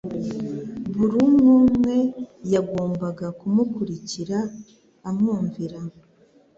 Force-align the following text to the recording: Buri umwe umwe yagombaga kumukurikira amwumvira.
Buri 0.97 1.15
umwe 1.27 1.49
umwe 1.63 1.97
yagombaga 2.53 3.27
kumukurikira 3.39 4.37
amwumvira. 5.09 5.77